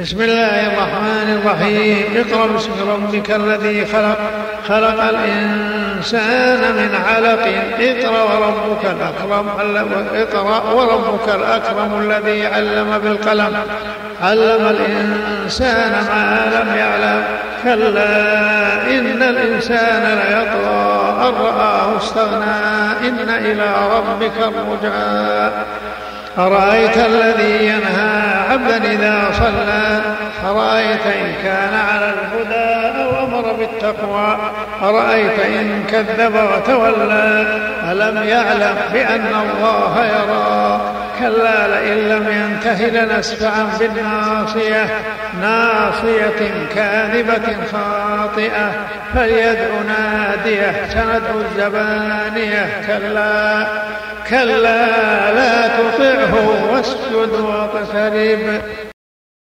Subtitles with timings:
[0.00, 2.04] بسم الله الرحمن الرحيم.
[2.16, 4.18] اقرأ باسم ربك الذي خلق
[4.68, 7.46] خلق الإنسان من علق.
[7.80, 9.48] اقرأ وربك الأكرم
[10.14, 13.56] اقرأ وربك الأكرم الذي علم بالقلم.
[14.22, 17.24] علم الإنسان ما لم يعلم.
[17.64, 18.16] كلا
[18.90, 22.62] إن الإنسان ليطغى أن رآه استغنى.
[23.08, 25.50] إن إلى ربك الرجعى
[26.38, 28.12] أرأيت الذي ينهى
[28.50, 29.81] عبدا إذا صلى؟
[31.02, 34.38] أرأيت إن كان على الهدى أو أمر بالتقوى؟
[34.82, 37.46] أرأيت إن كذب وتولى؟
[37.90, 40.80] ألم يعلم بأن الله يرى؟
[41.20, 44.86] كلا لئن لم ينته لنسفعا بالناصية.
[45.40, 48.72] ناصية كاذبة خاطئة.
[49.14, 52.82] فليدع نادية سندع الزبانية.
[52.86, 53.66] كلا
[54.30, 54.86] كلا
[55.32, 58.62] لا تطعه واسجد واقترب.